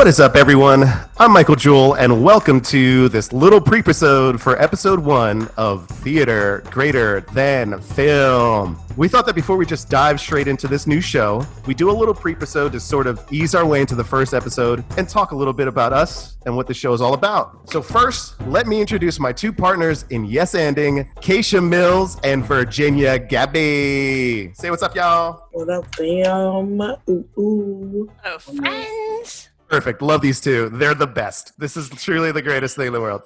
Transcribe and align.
What 0.00 0.06
is 0.06 0.18
up, 0.18 0.34
everyone? 0.34 0.84
I'm 1.18 1.30
Michael 1.30 1.56
Jewell, 1.56 1.92
and 1.92 2.24
welcome 2.24 2.62
to 2.62 3.10
this 3.10 3.34
little 3.34 3.60
pre-episode 3.60 4.40
for 4.40 4.58
episode 4.58 4.98
one 4.98 5.50
of 5.58 5.86
Theater 5.88 6.64
Greater 6.70 7.20
Than 7.34 7.82
Film. 7.82 8.80
We 8.96 9.08
thought 9.08 9.26
that 9.26 9.34
before 9.34 9.58
we 9.58 9.66
just 9.66 9.90
dive 9.90 10.18
straight 10.18 10.48
into 10.48 10.68
this 10.68 10.86
new 10.86 11.02
show, 11.02 11.46
we 11.66 11.74
do 11.74 11.90
a 11.90 11.92
little 11.92 12.14
pre-episode 12.14 12.72
to 12.72 12.80
sort 12.80 13.06
of 13.06 13.22
ease 13.30 13.54
our 13.54 13.66
way 13.66 13.82
into 13.82 13.94
the 13.94 14.02
first 14.02 14.32
episode 14.32 14.82
and 14.96 15.06
talk 15.06 15.32
a 15.32 15.36
little 15.36 15.52
bit 15.52 15.68
about 15.68 15.92
us 15.92 16.38
and 16.46 16.56
what 16.56 16.66
the 16.66 16.72
show 16.72 16.94
is 16.94 17.02
all 17.02 17.12
about. 17.12 17.68
So 17.68 17.82
first, 17.82 18.40
let 18.46 18.66
me 18.66 18.80
introduce 18.80 19.20
my 19.20 19.32
two 19.34 19.52
partners 19.52 20.06
in 20.08 20.24
Yes 20.24 20.54
Anding, 20.54 21.14
Keisha 21.16 21.62
Mills 21.62 22.18
and 22.24 22.42
Virginia 22.42 23.18
Gabby. 23.18 24.52
Say 24.54 24.70
what's 24.70 24.82
up, 24.82 24.96
y'all. 24.96 25.46
What 25.52 25.68
up, 25.68 25.94
fam? 25.94 26.80
Ooh, 26.80 27.28
ooh. 27.36 28.10
Oh, 28.24 28.38
friends. 28.38 29.50
Perfect. 29.70 30.02
Love 30.02 30.20
these 30.20 30.40
two. 30.40 30.68
They're 30.68 30.94
the 30.94 31.06
best. 31.06 31.52
This 31.56 31.76
is 31.76 31.88
truly 31.90 32.32
the 32.32 32.42
greatest 32.42 32.74
thing 32.74 32.88
in 32.88 32.92
the 32.92 33.00
world. 33.00 33.22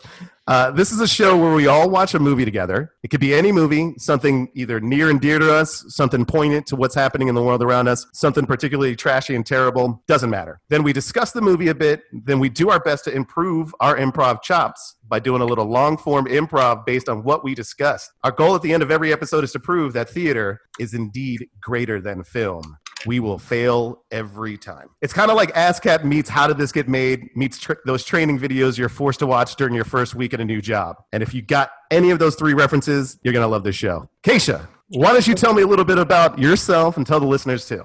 Uh, 0.46 0.70
this 0.70 0.92
is 0.92 1.00
a 1.00 1.08
show 1.08 1.38
where 1.38 1.54
we 1.54 1.66
all 1.66 1.88
watch 1.88 2.12
a 2.12 2.18
movie 2.18 2.44
together. 2.44 2.92
It 3.02 3.08
could 3.08 3.20
be 3.20 3.32
any 3.32 3.50
movie, 3.50 3.94
something 3.96 4.50
either 4.54 4.78
near 4.78 5.08
and 5.08 5.18
dear 5.18 5.38
to 5.38 5.54
us, 5.54 5.86
something 5.88 6.26
poignant 6.26 6.66
to 6.66 6.76
what's 6.76 6.94
happening 6.94 7.28
in 7.28 7.34
the 7.34 7.42
world 7.42 7.62
around 7.62 7.88
us, 7.88 8.06
something 8.12 8.44
particularly 8.44 8.94
trashy 8.94 9.34
and 9.34 9.46
terrible. 9.46 10.02
Doesn't 10.06 10.28
matter. 10.28 10.60
Then 10.68 10.82
we 10.82 10.92
discuss 10.92 11.32
the 11.32 11.40
movie 11.40 11.68
a 11.68 11.74
bit. 11.74 12.02
Then 12.12 12.40
we 12.40 12.50
do 12.50 12.68
our 12.68 12.78
best 12.78 13.04
to 13.04 13.10
improve 13.10 13.74
our 13.80 13.96
improv 13.96 14.42
chops 14.42 14.96
by 15.08 15.20
doing 15.20 15.40
a 15.40 15.46
little 15.46 15.64
long 15.64 15.96
form 15.96 16.26
improv 16.26 16.84
based 16.84 17.08
on 17.08 17.22
what 17.24 17.42
we 17.42 17.54
discussed. 17.54 18.12
Our 18.22 18.32
goal 18.32 18.54
at 18.54 18.60
the 18.60 18.74
end 18.74 18.82
of 18.82 18.90
every 18.90 19.14
episode 19.14 19.44
is 19.44 19.52
to 19.52 19.60
prove 19.60 19.94
that 19.94 20.10
theater 20.10 20.60
is 20.78 20.92
indeed 20.92 21.46
greater 21.62 22.02
than 22.02 22.22
film 22.22 22.76
we 23.06 23.20
will 23.20 23.38
fail 23.38 24.02
every 24.10 24.56
time. 24.56 24.90
It's 25.00 25.12
kind 25.12 25.30
of 25.30 25.36
like 25.36 25.52
ASSSSCAT 25.54 26.04
meets 26.04 26.28
How 26.28 26.46
Did 26.46 26.58
This 26.58 26.72
Get 26.72 26.88
Made 26.88 27.34
meets 27.36 27.58
tr- 27.58 27.74
those 27.84 28.04
training 28.04 28.38
videos 28.38 28.78
you're 28.78 28.88
forced 28.88 29.20
to 29.20 29.26
watch 29.26 29.56
during 29.56 29.74
your 29.74 29.84
first 29.84 30.14
week 30.14 30.34
at 30.34 30.40
a 30.40 30.44
new 30.44 30.60
job. 30.60 30.96
And 31.12 31.22
if 31.22 31.34
you 31.34 31.42
got 31.42 31.70
any 31.90 32.10
of 32.10 32.18
those 32.18 32.34
three 32.34 32.54
references, 32.54 33.18
you're 33.22 33.32
going 33.32 33.44
to 33.44 33.48
love 33.48 33.64
this 33.64 33.76
show. 33.76 34.08
Keisha, 34.22 34.66
why 34.88 35.12
don't 35.12 35.26
you 35.26 35.34
tell 35.34 35.54
me 35.54 35.62
a 35.62 35.66
little 35.66 35.84
bit 35.84 35.98
about 35.98 36.38
yourself 36.38 36.96
and 36.96 37.06
tell 37.06 37.20
the 37.20 37.26
listeners 37.26 37.66
too? 37.66 37.84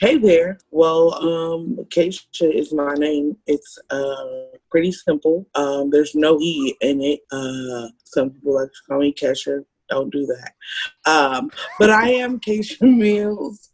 Hey 0.00 0.16
there. 0.16 0.58
Well, 0.70 1.14
um, 1.14 1.76
Keisha 1.90 2.54
is 2.54 2.72
my 2.72 2.94
name. 2.94 3.36
It's 3.46 3.78
uh, 3.90 4.56
pretty 4.70 4.92
simple. 4.92 5.46
Um, 5.54 5.90
there's 5.90 6.14
no 6.14 6.40
E 6.40 6.74
in 6.80 7.02
it. 7.02 7.20
Uh, 7.30 7.88
some 8.04 8.30
people 8.30 8.54
like 8.54 8.68
to 8.68 8.78
call 8.88 9.00
me 9.00 9.12
Keisha. 9.12 9.62
Don't 9.90 10.10
do 10.10 10.24
that. 10.24 11.10
Um, 11.10 11.50
but 11.78 11.90
I 11.90 12.12
am 12.12 12.40
Keisha 12.40 12.80
Mills 12.98 13.70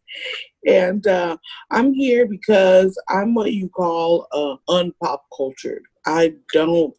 and 0.66 1.06
uh, 1.06 1.36
I'm 1.70 1.94
here 1.94 2.26
because 2.26 3.00
I'm 3.08 3.34
what 3.34 3.52
you 3.52 3.68
call 3.68 4.26
uh, 4.32 4.56
unpop 4.72 5.20
cultured. 5.34 5.84
I 6.06 6.34
don't 6.52 6.94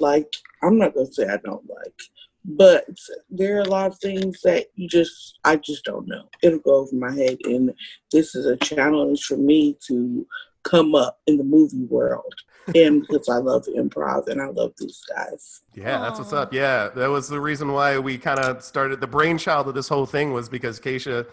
like. 0.00 0.32
I'm 0.62 0.78
not 0.78 0.94
gonna 0.94 1.12
say 1.12 1.26
I 1.28 1.38
don't 1.38 1.68
like, 1.68 1.94
but 2.44 2.86
there 3.30 3.56
are 3.56 3.62
a 3.62 3.68
lot 3.68 3.92
of 3.92 3.98
things 3.98 4.40
that 4.42 4.66
you 4.74 4.88
just 4.88 5.38
I 5.44 5.56
just 5.56 5.84
don't 5.84 6.08
know. 6.08 6.28
It'll 6.42 6.58
go 6.58 6.76
over 6.76 6.94
my 6.94 7.12
head, 7.12 7.38
and 7.44 7.72
this 8.12 8.34
is 8.34 8.46
a 8.46 8.56
challenge 8.56 9.24
for 9.24 9.36
me 9.36 9.76
to 9.86 10.26
come 10.64 10.94
up 10.94 11.20
in 11.26 11.36
the 11.36 11.44
movie 11.44 11.84
world. 11.84 12.34
and 12.74 13.02
because 13.02 13.28
I 13.28 13.36
love 13.36 13.66
improv 13.76 14.26
and 14.28 14.40
I 14.40 14.46
love 14.46 14.72
these 14.78 15.02
guys. 15.14 15.60
Yeah, 15.74 15.98
that's 15.98 16.18
what's 16.18 16.32
up. 16.32 16.54
Yeah, 16.54 16.88
that 16.94 17.10
was 17.10 17.28
the 17.28 17.38
reason 17.38 17.72
why 17.72 17.98
we 17.98 18.16
kind 18.16 18.40
of 18.40 18.62
started 18.62 19.02
the 19.02 19.06
brainchild 19.06 19.68
of 19.68 19.74
this 19.74 19.88
whole 19.88 20.06
thing 20.06 20.32
was 20.32 20.48
because 20.48 20.80
Keisha 20.80 21.26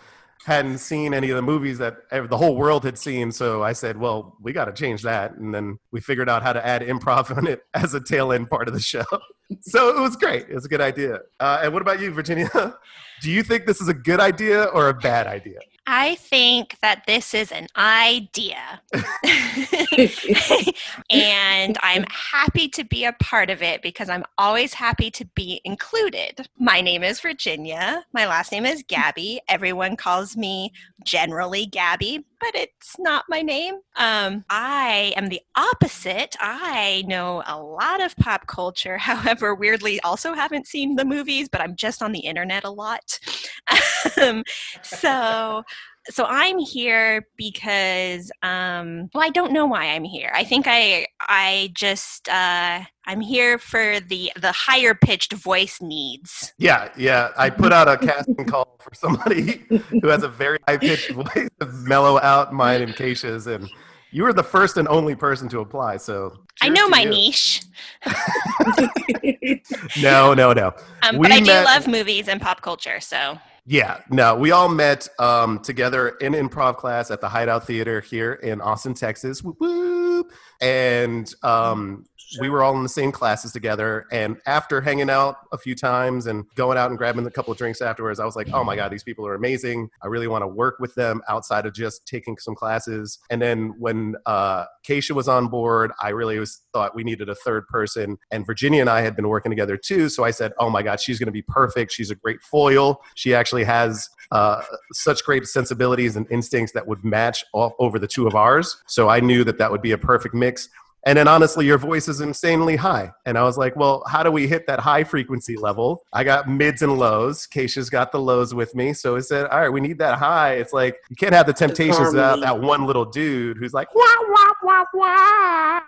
hadn't 0.46 0.80
seen 0.80 1.14
any 1.14 1.30
of 1.30 1.36
the 1.36 1.42
movies 1.42 1.78
that 1.78 1.98
the 2.10 2.38
whole 2.38 2.56
world 2.56 2.84
had 2.84 2.98
seen. 2.98 3.32
So 3.32 3.64
I 3.64 3.74
said, 3.74 3.98
well, 3.98 4.38
we 4.42 4.54
got 4.54 4.66
to 4.66 4.74
change 4.74 5.04
that. 5.04 5.36
And 5.36 5.54
then 5.54 5.78
we 5.92 6.02
figured 6.02 6.30
out 6.30 6.42
how 6.42 6.54
to 6.54 6.66
add 6.66 6.82
improv 6.82 7.36
on 7.36 7.48
it 7.48 7.64
as 7.74 7.94
a 7.94 8.02
tail 8.02 8.32
end 8.32 8.50
part 8.50 8.68
of 8.68 8.74
the 8.74 8.80
show. 8.80 9.06
so 9.62 9.96
it 9.96 10.02
was 10.02 10.16
great. 10.16 10.50
It 10.50 10.56
was 10.56 10.66
a 10.66 10.70
good 10.70 10.82
idea. 10.82 11.20
Uh, 11.40 11.62
and 11.64 11.74
what 11.74 11.82
about 11.82 12.00
you, 12.00 12.12
Virginia? 12.12 12.50
Do 13.22 13.30
you 13.30 13.44
think 13.44 13.66
this 13.68 13.82
is 13.82 13.88
a 13.88 13.94
good 13.94 14.20
idea 14.20 14.64
or 14.64 14.90
a 14.90 14.94
bad 14.94 15.28
idea? 15.28 15.60
I 15.94 16.16
think 16.16 16.78
that 16.82 17.04
this 17.06 17.34
is 17.34 17.52
an 17.52 17.68
idea. 17.76 18.82
and 21.12 21.78
I'm 21.84 22.06
happy 22.10 22.70
to 22.70 22.86
be 22.86 23.04
a 23.04 23.12
part 23.12 23.50
of 23.50 23.62
it 23.62 23.82
because 23.82 24.08
I'm 24.08 24.24
always 24.38 24.74
happy 24.74 25.12
to 25.12 25.26
be 25.36 25.60
included. 25.66 26.48
My 26.58 26.80
name 26.80 27.04
is 27.04 27.20
Virginia. 27.20 28.06
My 28.14 28.26
last 28.26 28.54
name 28.54 28.66
is 28.66 28.86
Gabby. 28.88 29.42
Everyone 29.50 29.98
calls 29.98 30.38
me 30.38 30.72
generally 31.04 31.66
Gabby, 31.66 32.26
but 32.40 32.56
it's 32.56 32.96
not 32.98 33.26
my 33.28 33.42
name. 33.42 33.76
Um, 33.98 34.46
I 34.50 35.12
am 35.18 35.28
the 35.28 35.42
opposite. 35.58 36.38
I 36.40 37.04
know 37.06 37.44
a 37.46 37.62
lot 37.62 38.02
of 38.02 38.16
pop 38.16 38.48
culture. 38.48 38.98
However, 38.98 39.54
weirdly, 39.54 40.00
also 40.02 40.36
haven't 40.36 40.68
seen 40.68 40.96
the 40.96 41.04
movies, 41.04 41.50
but 41.50 41.60
I'm 41.60 41.76
just 41.76 42.02
on 42.02 42.14
the 42.14 42.20
internet 42.20 42.64
a 42.64 42.70
lot. 42.70 43.20
um, 44.22 44.44
so 44.82 45.64
so 46.10 46.26
I'm 46.26 46.58
here 46.58 47.28
because 47.38 48.32
um, 48.42 49.10
well, 49.14 49.24
I 49.24 49.30
don't 49.30 49.52
know 49.52 49.66
why 49.66 49.86
I'm 49.86 50.04
here. 50.04 50.32
I 50.34 50.44
think 50.44 50.66
I 50.68 51.08
I 51.20 51.72
just 51.74 52.28
uh, 52.28 52.84
I'm 53.06 53.22
here 53.22 53.58
for 53.58 54.00
the 54.00 54.32
the 54.36 54.52
higher 54.52 54.96
pitched 54.96 55.34
voice 55.34 55.80
needs. 55.82 56.54
Yeah, 56.58 56.90
yeah. 56.98 57.30
I 57.38 57.50
put 57.50 57.72
out 57.74 57.88
a 57.88 57.98
casting 57.98 58.46
call 58.46 58.78
for 58.80 58.94
somebody 58.96 59.64
who 59.70 60.08
has 60.08 60.24
a 60.24 60.30
very 60.30 60.58
high 60.68 60.78
pitched 60.78 61.12
voice 61.12 61.50
to 61.60 61.66
mellow 61.68 62.20
out 62.20 62.54
mine 62.54 62.82
and 62.84 62.96
Keisha's, 62.96 63.48
and 63.48 63.70
you 64.12 64.24
were 64.24 64.34
the 64.34 64.44
first 64.44 64.78
and 64.78 64.88
only 64.88 65.16
person 65.16 65.50
to 65.50 65.60
apply. 65.60 65.98
So 65.98 66.38
I 66.62 66.70
know 66.70 66.88
my 66.88 67.02
you. 67.02 67.10
niche. 67.10 67.64
no, 70.02 70.34
no, 70.34 70.54
no. 70.54 70.74
Um, 71.04 71.18
but 71.18 71.32
I 71.32 71.40
do 71.40 71.52
love 71.52 71.88
movies 71.88 72.28
and 72.28 72.42
pop 72.42 72.62
culture, 72.62 73.00
so 73.00 73.38
yeah, 73.66 74.00
no, 74.10 74.36
we 74.36 74.52
all 74.52 74.70
met 74.70 75.08
um, 75.20 75.60
together 75.60 76.10
in 76.10 76.34
improv 76.34 76.78
class 76.78 77.12
at 77.12 77.22
the 77.22 77.30
Hideout 77.30 77.68
Theater 77.68 78.02
here 78.02 78.34
in 78.34 78.60
Austin, 78.60 78.96
Texas. 78.96 79.44
Whoop, 79.44 79.58
whoop. 79.60 80.32
And 80.60 81.32
um, 81.44 82.06
we 82.40 82.50
were 82.50 82.64
all 82.64 82.76
in 82.76 82.84
the 82.84 82.90
same 82.90 83.12
classes 83.12 83.52
together. 83.52 84.06
And 84.12 84.38
after 84.46 84.82
hanging 84.82 85.10
out 85.10 85.38
a 85.52 85.58
few 85.58 85.76
times 85.76 86.28
and 86.28 86.46
going 86.56 86.78
out 86.78 86.90
and 86.90 86.98
grabbing 86.98 87.26
a 87.26 87.32
couple 87.32 87.52
of 87.52 87.58
drinks 87.58 87.82
afterwards, 87.82 88.20
I 88.20 88.26
was 88.26 88.36
like, 88.36 88.50
oh 88.54 88.64
my 88.64 88.76
God, 88.76 88.92
these 88.92 89.04
people 89.04 89.26
are 89.28 89.36
amazing. 89.36 89.90
I 90.02 90.08
really 90.08 90.28
want 90.28 90.44
to 90.44 90.48
work 90.48 90.80
with 90.80 90.96
them 90.96 91.22
outside 91.28 91.66
of 91.66 91.74
just 91.74 92.06
taking 92.06 92.38
some 92.38 92.56
classes. 92.56 93.20
And 93.30 93.42
then 93.42 93.76
when 93.80 94.16
uh, 94.26 94.66
Keisha 94.88 95.12
was 95.12 95.28
on 95.28 95.48
board, 95.48 95.92
I 96.02 96.10
really 96.10 96.40
was, 96.40 96.62
thought 96.74 96.96
we 96.96 97.04
needed 97.04 97.30
a 97.30 97.36
third 97.36 97.68
person. 97.68 98.18
And 98.32 98.46
Virginia 98.46 98.82
and 98.82 98.90
I 98.90 99.02
had 99.02 99.16
been 99.16 99.28
working 99.28 99.52
together 99.52 99.78
too. 99.78 100.10
So 100.10 100.24
I 100.24 100.32
said, 100.32 100.54
oh 100.60 100.70
my 100.70 100.84
God, 100.84 101.00
she's 101.00 101.20
going 101.20 101.28
to 101.28 101.32
be 101.34 101.42
perfect. 101.42 101.92
She's 101.92 102.12
a 102.12 102.16
great 102.16 102.42
foil. 102.42 103.02
She 103.16 103.36
actually 103.36 103.64
has 103.66 104.10
uh, 104.32 104.62
such 104.94 105.24
great 105.26 105.46
sensibilities 105.46 106.16
and 106.16 106.26
instincts 106.32 106.72
that 106.74 106.88
would 106.88 107.04
match 107.04 107.44
all 107.54 107.76
over 107.80 108.00
the 108.00 108.08
two 108.08 108.28
of 108.28 108.36
ours. 108.36 108.82
So 108.88 109.10
I 109.10 109.20
knew 109.20 109.44
that 109.44 109.58
that 109.58 109.72
would 109.72 109.82
be 109.82 109.92
a 109.92 109.98
perfect 109.98 110.34
mix. 110.34 110.70
And 111.06 111.18
then 111.18 111.28
honestly, 111.28 111.66
your 111.66 111.80
voice 111.80 112.08
is 112.08 112.22
insanely 112.22 112.76
high. 112.76 113.12
And 113.26 113.38
I 113.38 113.44
was 113.44 113.58
like, 113.58 113.76
well, 113.76 114.04
how 114.08 114.22
do 114.22 114.32
we 114.32 114.48
hit 114.48 114.68
that 114.68 114.80
high 114.80 115.04
frequency 115.04 115.58
level? 115.58 116.04
I 116.14 116.24
got 116.24 116.48
mids 116.48 116.84
and 116.84 116.98
lows. 116.98 117.48
Keisha's 117.48 117.90
got 117.90 118.12
the 118.12 118.20
lows 118.20 118.54
with 118.54 118.76
me. 118.76 118.94
So 118.94 119.16
I 119.16 119.22
said, 119.22 119.48
all 119.48 119.60
right, 119.60 119.70
we 119.70 119.82
need 119.82 119.98
that 119.98 120.20
high. 120.20 120.54
It's 120.54 120.74
like, 120.74 120.98
you 121.10 121.16
can't 121.16 121.34
have 121.34 121.48
the 121.48 121.54
temptations 121.54 122.14
without 122.14 122.40
that 122.42 122.60
one 122.60 122.86
little 122.86 123.06
dude 123.06 123.58
who's 123.58 123.74
like, 123.74 123.94
wah, 123.96 124.04
wah, 124.30 124.54
wah, 124.64 124.86
wah. 124.94 125.82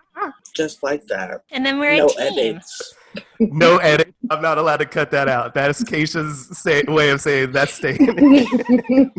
Just 0.55 0.81
like 0.81 1.05
that. 1.07 1.43
And 1.51 1.65
then 1.65 1.79
we're 1.79 1.97
no 1.97 2.05
a 2.05 2.29
team. 2.29 2.55
Edits 2.55 2.95
no 3.39 3.77
edit. 3.77 4.13
I'm 4.29 4.41
not 4.41 4.57
allowed 4.57 4.77
to 4.77 4.85
cut 4.85 5.11
that 5.11 5.27
out. 5.27 5.53
That 5.53 5.69
is 5.69 5.83
Keisha's 5.83 6.57
say, 6.57 6.83
way 6.87 7.09
of 7.09 7.21
saying 7.21 7.51
that's 7.51 7.73
staying. 7.73 8.09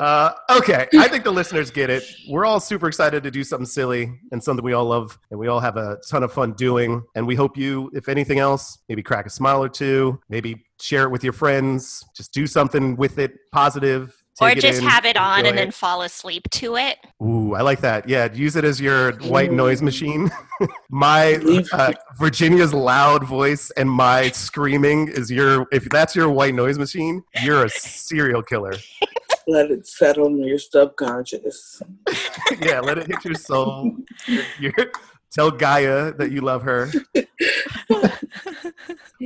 uh, 0.00 0.32
okay, 0.50 0.86
I 0.98 1.08
think 1.08 1.24
the 1.24 1.30
listeners 1.30 1.70
get 1.70 1.90
it. 1.90 2.04
We're 2.28 2.44
all 2.44 2.60
super 2.60 2.88
excited 2.88 3.22
to 3.22 3.30
do 3.30 3.42
something 3.42 3.66
silly 3.66 4.12
and 4.32 4.42
something 4.42 4.64
we 4.64 4.72
all 4.72 4.84
love 4.84 5.18
and 5.30 5.40
we 5.40 5.48
all 5.48 5.60
have 5.60 5.76
a 5.76 5.98
ton 6.08 6.22
of 6.22 6.32
fun 6.32 6.52
doing. 6.52 7.02
And 7.14 7.26
we 7.26 7.34
hope 7.34 7.56
you, 7.56 7.90
if 7.94 8.08
anything 8.08 8.38
else, 8.38 8.78
maybe 8.88 9.02
crack 9.02 9.26
a 9.26 9.30
smile 9.30 9.62
or 9.62 9.68
two, 9.68 10.20
maybe 10.28 10.66
share 10.80 11.04
it 11.04 11.10
with 11.10 11.24
your 11.24 11.32
friends, 11.32 12.04
just 12.14 12.32
do 12.32 12.46
something 12.46 12.96
with 12.96 13.18
it 13.18 13.32
positive 13.52 14.14
or 14.40 14.54
just 14.54 14.80
in, 14.80 14.88
have 14.88 15.04
it 15.04 15.16
on 15.16 15.46
and 15.46 15.56
then 15.56 15.70
fall 15.70 16.02
asleep 16.02 16.48
to 16.50 16.76
it. 16.76 16.98
Ooh, 17.22 17.54
I 17.54 17.62
like 17.62 17.80
that. 17.80 18.08
Yeah, 18.08 18.32
use 18.32 18.56
it 18.56 18.64
as 18.64 18.80
your 18.80 19.12
white 19.20 19.50
noise 19.50 19.82
machine. 19.82 20.30
my 20.90 21.34
uh, 21.72 21.92
Virginia's 22.18 22.74
loud 22.74 23.24
voice 23.24 23.70
and 23.72 23.90
my 23.90 24.30
screaming 24.30 25.08
is 25.08 25.30
your. 25.30 25.66
If 25.72 25.88
that's 25.88 26.14
your 26.14 26.30
white 26.30 26.54
noise 26.54 26.78
machine, 26.78 27.22
you're 27.42 27.64
a 27.64 27.70
serial 27.70 28.42
killer. 28.42 28.74
Let 29.48 29.70
it 29.70 29.86
settle 29.86 30.26
in 30.26 30.42
your 30.42 30.58
subconscious. 30.58 31.80
yeah, 32.60 32.80
let 32.80 32.98
it 32.98 33.06
hit 33.06 33.24
your 33.24 33.34
soul. 33.34 33.96
You're, 34.26 34.42
you're, 34.58 34.90
tell 35.30 35.52
Gaia 35.52 36.12
that 36.14 36.32
you 36.32 36.40
love 36.40 36.62
her. 36.62 36.90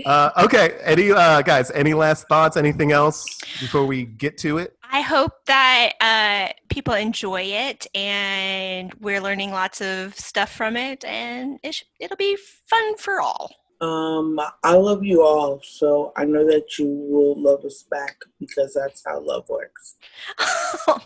Uh, 0.04 0.30
okay. 0.44 0.78
Any 0.82 1.10
uh, 1.10 1.42
guys? 1.42 1.70
Any 1.70 1.94
last 1.94 2.28
thoughts? 2.28 2.56
Anything 2.56 2.92
else 2.92 3.24
before 3.60 3.86
we 3.86 4.04
get 4.04 4.38
to 4.38 4.58
it? 4.58 4.76
I 4.92 5.02
hope 5.02 5.32
that 5.46 5.92
uh, 6.00 6.52
people 6.68 6.94
enjoy 6.94 7.42
it 7.42 7.86
and 7.94 8.92
we're 8.94 9.20
learning 9.20 9.52
lots 9.52 9.80
of 9.80 10.16
stuff 10.18 10.50
from 10.52 10.76
it, 10.76 11.04
and 11.04 11.58
it 11.62 11.74
sh- 11.74 11.84
it'll 12.00 12.16
be 12.16 12.36
fun 12.66 12.96
for 12.96 13.20
all. 13.20 13.52
Um, 13.80 14.38
I 14.62 14.74
love 14.74 15.04
you 15.04 15.22
all, 15.22 15.60
so 15.62 16.12
I 16.16 16.24
know 16.24 16.44
that 16.44 16.78
you 16.78 16.86
will 16.86 17.40
love 17.40 17.64
us 17.64 17.84
back 17.90 18.16
because 18.38 18.74
that's 18.74 19.02
how 19.06 19.20
love 19.20 19.48
works. 19.48 19.96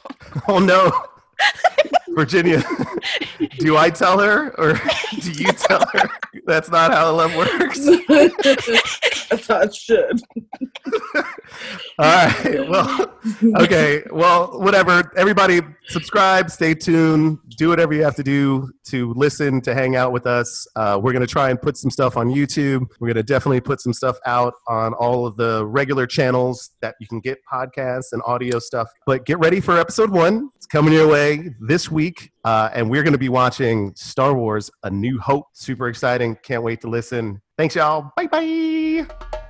Oh 0.48 0.58
no, 0.58 0.90
Virginia. 2.08 2.62
do 3.58 3.76
I 3.76 3.90
tell 3.90 4.19
her 4.19 4.50
or 4.58 4.72
do 5.20 5.31
you 5.31 5.52
tell 5.52 5.84
her? 5.92 6.10
That's 6.46 6.70
not 6.70 6.93
how 6.93 7.14
love 7.14 7.35
works. 7.37 7.85
that's 9.29 9.46
how 9.46 9.61
it 9.62 9.75
should. 9.75 10.20
All 11.99 12.06
right. 12.06 12.61
Well, 12.75 13.14
okay. 13.56 14.02
Well, 14.11 14.61
whatever. 14.61 15.11
Everybody, 15.17 15.61
subscribe. 15.87 16.50
Stay 16.50 16.75
tuned. 16.75 17.38
Do 17.56 17.69
whatever 17.69 17.94
you 17.94 18.02
have 18.05 18.17
to 18.17 18.23
do 18.23 18.70
to 18.85 19.14
listen 19.14 19.61
to 19.62 19.75
hang 19.75 19.96
out 19.96 20.12
with 20.12 20.26
us. 20.26 20.67
Uh, 20.76 20.99
we're 21.02 21.12
going 21.12 21.26
to 21.26 21.31
try 21.31 21.50
and 21.50 21.61
put 21.61 21.76
some 21.76 21.91
stuff 21.91 22.17
on 22.17 22.29
YouTube. 22.29 22.87
We're 23.00 23.08
going 23.08 23.17
to 23.17 23.23
definitely 23.23 23.61
put 23.61 23.81
some 23.81 23.93
stuff 23.93 24.19
out 24.26 24.55
on 24.69 24.93
all 24.94 25.26
of 25.26 25.37
the 25.37 25.64
regular 25.67 26.06
channels 26.06 26.70
that 26.81 26.96
you 27.00 27.06
can 27.06 27.20
get 27.20 27.38
podcasts 27.50 28.12
and 28.12 28.20
audio 28.26 28.58
stuff. 28.58 28.91
But 29.06 29.25
get 29.25 29.38
ready 29.38 29.61
for 29.61 29.79
episode 29.79 30.11
one. 30.11 30.50
It's 30.56 30.67
coming 30.67 30.93
your 30.93 31.08
way 31.08 31.55
this 31.61 31.91
week. 31.91 32.31
Uh, 32.44 32.70
and 32.75 32.91
we're 32.91 33.02
going 33.02 33.12
to 33.12 33.19
be 33.19 33.31
watching 33.31 33.94
Star 33.94 34.35
Wars 34.35 34.70
A 34.82 34.91
New 34.91 35.19
Hope. 35.19 35.46
Super 35.52 35.88
exciting. 35.88 36.37
Can't 36.43 36.62
wait 36.62 36.81
to 36.82 36.88
listen. 36.88 37.41
Thanks, 37.56 37.75
y'all. 37.75 38.12
Bye 38.17 38.26
bye. 38.26 39.41